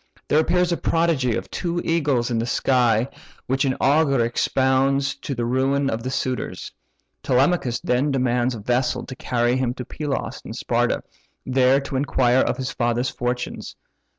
There 0.27 0.39
appears 0.39 0.71
a 0.71 0.77
prodigy 0.77 1.35
of 1.35 1.51
two 1.51 1.79
eagles 1.85 2.31
in 2.31 2.39
the 2.39 2.47
sky, 2.47 3.07
which 3.45 3.65
an 3.65 3.75
augur 3.79 4.25
expounds 4.25 5.13
to 5.17 5.35
the 5.35 5.45
ruin 5.45 5.91
of 5.91 6.01
the 6.01 6.09
suitors. 6.09 6.71
Telemachus 7.21 7.79
then 7.81 8.09
demands 8.09 8.55
a 8.55 8.59
vessel 8.61 9.05
to 9.05 9.15
carry 9.15 9.57
him 9.57 9.75
to 9.75 9.85
Pylos 9.85 10.41
and 10.43 10.55
Sparta, 10.55 11.03
there 11.45 11.79
to 11.81 11.97
inquire 11.97 12.39
of 12.41 12.57
his 12.57 12.71
father's 12.71 13.11
fortunes. 13.11 13.75